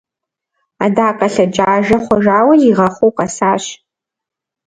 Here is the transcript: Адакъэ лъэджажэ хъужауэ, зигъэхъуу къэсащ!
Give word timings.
Адакъэ 0.83 1.27
лъэджажэ 1.33 1.97
хъужауэ, 2.05 2.53
зигъэхъуу 2.61 3.15
къэсащ! 3.17 3.63